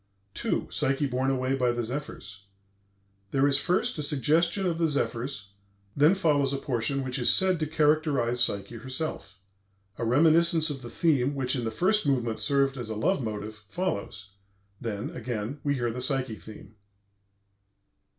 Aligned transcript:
II. 0.43 0.65
PSYCHE 0.71 1.11
BORNE 1.11 1.29
AWAY 1.29 1.53
BY 1.53 1.73
THE 1.73 1.83
ZEPHYRS 1.83 2.45
There 3.29 3.45
is 3.45 3.59
first 3.59 3.99
a 3.99 4.01
suggestion 4.01 4.65
of 4.65 4.79
the 4.79 4.89
zephyrs; 4.89 5.49
then 5.95 6.15
follows 6.15 6.51
a 6.53 6.57
portion 6.57 7.03
which 7.03 7.19
is 7.19 7.31
said 7.31 7.59
to 7.59 7.67
characterize 7.67 8.43
Psyche 8.43 8.77
herself. 8.77 9.37
A 9.99 10.03
reminiscence 10.03 10.71
of 10.71 10.81
the 10.81 10.89
theme 10.89 11.35
which, 11.35 11.55
in 11.55 11.65
the 11.65 11.69
first 11.69 12.07
movement, 12.07 12.39
served 12.39 12.77
as 12.77 12.89
a 12.89 12.95
love 12.95 13.23
motive, 13.23 13.63
follows; 13.69 14.31
then, 14.81 15.11
again, 15.11 15.59
we 15.63 15.75
hear 15.75 15.91
the 15.91 16.01
Psyche 16.01 16.33
theme. 16.33 16.73